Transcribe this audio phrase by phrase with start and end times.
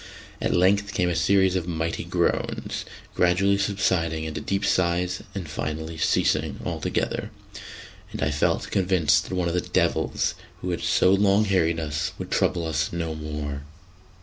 [0.41, 5.99] At length came a series of mighty groans, gradually subsiding into deep sighs, and finally
[5.99, 7.29] ceasing altogether;
[8.11, 12.13] and I felt convinced that one of the "devils" who had so long harried us
[12.17, 13.61] would trouble us no more.